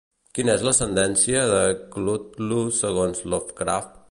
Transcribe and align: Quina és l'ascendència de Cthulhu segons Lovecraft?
Quina 0.37 0.55
és 0.59 0.63
l'ascendència 0.67 1.45
de 1.53 1.61
Cthulhu 1.93 2.65
segons 2.83 3.27
Lovecraft? 3.35 3.99